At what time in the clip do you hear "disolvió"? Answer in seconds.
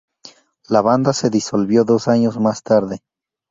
1.29-1.83